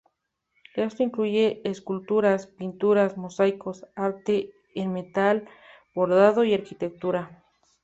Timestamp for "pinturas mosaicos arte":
2.47-4.49